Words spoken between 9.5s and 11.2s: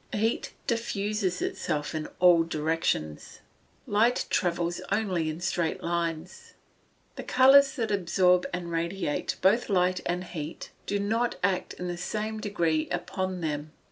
light and heat do